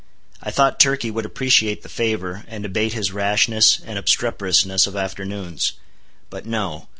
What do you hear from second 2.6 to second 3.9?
abate his rashness